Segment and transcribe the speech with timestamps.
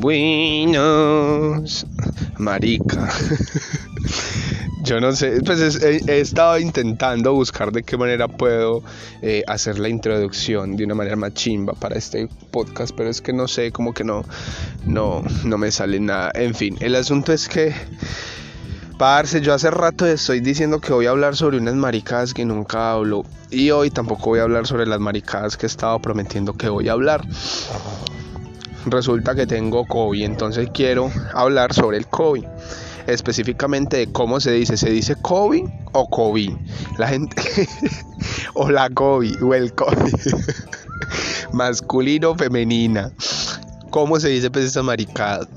[0.00, 1.84] Buenos,
[2.38, 3.08] marica.
[4.84, 8.84] Yo no sé, pues he, estado intentando buscar de qué manera puedo
[9.22, 13.32] eh, hacer la introducción de una manera más chimba para este podcast, pero es que
[13.32, 14.22] no sé, como que no,
[14.86, 16.30] no, no me sale nada.
[16.34, 17.74] En fin, el asunto es que,
[18.98, 22.92] parce, yo hace rato estoy diciendo que voy a hablar sobre unas maricadas que nunca
[22.92, 26.68] hablo y hoy tampoco voy a hablar sobre las maricadas que he estado prometiendo que
[26.68, 27.26] voy a hablar
[28.90, 32.44] resulta que tengo COVID, entonces quiero hablar sobre el COVID.
[33.06, 36.52] Específicamente de cómo se dice, ¿se dice COVID o COVID?
[36.98, 37.42] La gente,
[38.54, 40.14] o la COVID, o el COVID,
[41.52, 43.10] masculino, femenina.
[43.90, 45.48] ¿Cómo se dice pues esa maricada?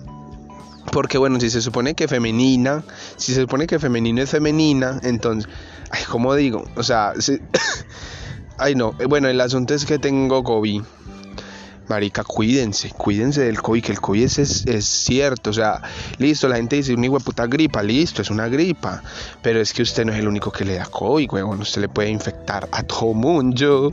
[0.91, 2.83] Porque bueno, si se supone que femenina,
[3.17, 5.51] si se supone que femenino es femenina, entonces,
[5.89, 6.63] ay, ¿cómo digo?
[6.75, 7.13] O sea,
[8.57, 10.81] ay no, bueno, el asunto es que tengo COVID
[11.91, 15.81] marica, cuídense, cuídense del COVID, que el COVID es, cierto, o sea,
[16.19, 19.03] listo, la gente dice, una puta gripa, listo, es una gripa,
[19.41, 21.89] pero es que usted no es el único que le da COVID, huevón, usted le
[21.89, 23.91] puede infectar a todo mundo,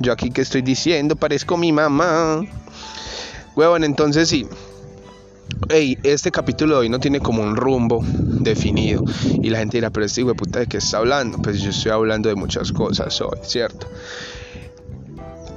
[0.00, 2.42] yo aquí que estoy diciendo, parezco mi mamá,
[3.56, 4.46] huevón, entonces sí,
[5.68, 9.04] Hey, este capítulo de hoy no tiene como un rumbo definido.
[9.42, 11.38] Y la gente dirá, pero este hijo de puta de qué está hablando.
[11.38, 13.86] Pues yo estoy hablando de muchas cosas hoy, ¿cierto?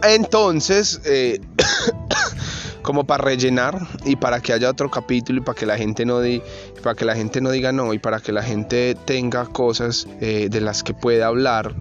[0.03, 1.39] Entonces, eh,
[2.81, 6.19] como para rellenar y para que haya otro capítulo y para que la gente no
[6.81, 10.47] para que la gente no diga no y para que la gente tenga cosas eh,
[10.49, 11.75] de las que pueda hablar.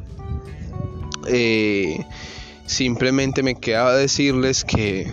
[1.28, 2.04] Eh,
[2.66, 5.12] simplemente me queda decirles que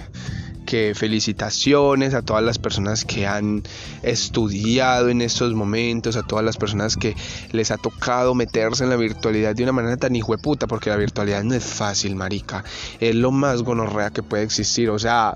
[0.70, 3.64] que felicitaciones a todas las personas que han
[4.03, 7.16] estudiado en estos momentos, a todas las personas que
[7.52, 11.42] les ha tocado meterse en la virtualidad de una manera tan hijueputa, porque la virtualidad
[11.42, 12.64] no es fácil, marica.
[13.00, 14.92] Es lo más gonorrea que puede existir.
[14.92, 15.36] O sea,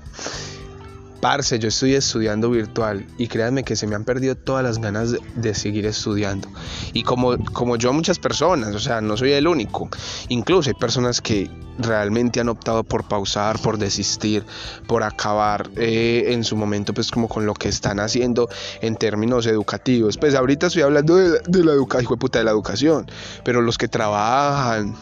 [1.20, 5.16] Parce, yo estoy estudiando virtual y créanme que se me han perdido todas las ganas
[5.34, 6.48] de, seguir estudiando.
[6.92, 9.88] Y como, como yo muchas personas, o sea, no soy el único.
[10.28, 14.44] Incluso hay personas que realmente han optado por pausar, por desistir,
[14.86, 18.48] por acabar eh, en su momento pues como con lo que están haciendo
[18.80, 20.16] en términos educativos.
[20.16, 23.10] Pues ahorita estoy hablando de, de la educación, puta de la educación,
[23.44, 24.94] pero los que trabajan,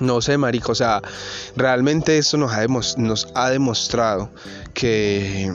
[0.00, 1.02] no sé, marico, o sea,
[1.56, 4.30] realmente esto nos ha, nos ha demostrado
[4.74, 5.52] que,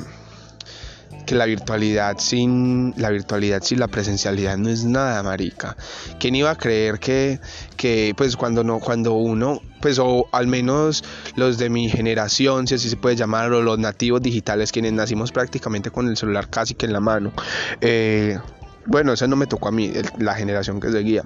[1.26, 5.78] que la virtualidad sin la virtualidad sin la presencialidad no es nada, marica.
[6.20, 7.40] ¿Quién iba a creer que,
[7.78, 11.04] que pues cuando no cuando uno pues o al menos
[11.36, 15.34] los de mi generación, si así se puede llamar, o los nativos digitales, quienes nacimos
[15.34, 17.34] prácticamente con el celular casi que en la mano.
[17.82, 18.40] Eh,
[18.86, 21.26] bueno, eso no me tocó a mí, la generación que seguía.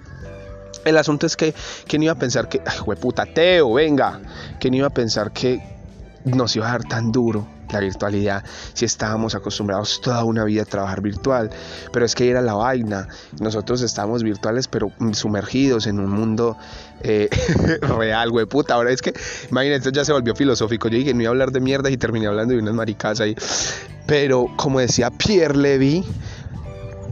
[0.85, 1.53] El asunto es que,
[1.85, 4.19] ¿quién iba a pensar que, ay, puta, Teo, venga,
[4.59, 5.62] ¿quién iba a pensar que
[6.25, 8.43] nos iba a dar tan duro la virtualidad
[8.73, 11.49] si estábamos acostumbrados toda una vida a trabajar virtual?
[11.91, 13.07] Pero es que era la vaina,
[13.39, 16.57] nosotros estábamos virtuales pero sumergidos en un mundo
[17.01, 17.29] eh,
[17.81, 19.13] real, güey, puta, ahora es que,
[19.51, 22.27] imagínate, ya se volvió filosófico, yo dije, no iba a hablar de mierda y terminé
[22.27, 23.35] hablando de unas maricas ahí,
[24.05, 26.03] pero como decía Pierre Levy,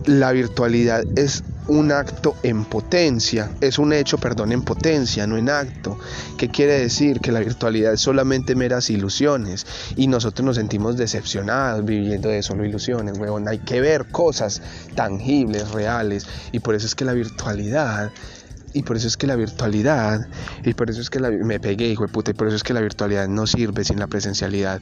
[0.05, 5.49] la virtualidad es un acto en potencia, es un hecho, perdón, en potencia, no en
[5.49, 5.97] acto.
[6.37, 7.19] ¿Qué quiere decir?
[7.19, 9.65] Que la virtualidad es solamente meras ilusiones
[9.95, 13.47] y nosotros nos sentimos decepcionados viviendo de solo ilusiones, weón.
[13.47, 14.61] Hay que ver cosas
[14.95, 18.11] tangibles, reales y por eso es que la virtualidad
[18.73, 20.27] y por eso es que la virtualidad
[20.63, 22.63] y por eso es que la, me pegué, hijo de puta, y por eso es
[22.63, 24.81] que la virtualidad no sirve sin la presencialidad.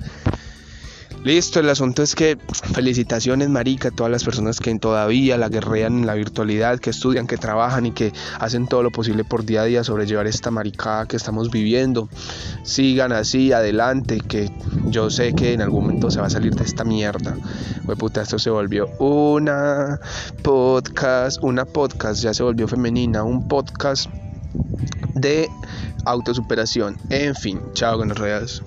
[1.24, 2.38] Listo, el asunto es que
[2.74, 7.28] felicitaciones, marica, a todas las personas que todavía la guerrean en la virtualidad, que estudian,
[7.28, 11.08] que trabajan y que hacen todo lo posible por día a día sobrellevar esta maricada
[11.08, 12.10] que estamos viviendo.
[12.64, 14.52] Sigan así, adelante, que
[14.88, 17.38] yo sé que en algún momento se va a salir de esta mierda.
[17.86, 20.02] Güey, puta, esto se volvió una
[20.42, 24.10] podcast, una podcast, ya se volvió femenina, un podcast
[25.16, 25.48] de
[26.04, 26.98] autosuperación.
[27.10, 28.62] En fin, chao, con reales.